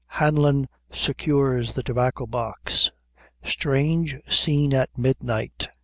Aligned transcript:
Hanlon 0.15 0.67
Secures 0.91 1.73
the 1.73 1.83
Tobacco 1.83 2.25
box. 2.25 2.91
Strange 3.43 4.17
Scene 4.23 4.73
at 4.73 4.89
Midnight. 4.97 5.69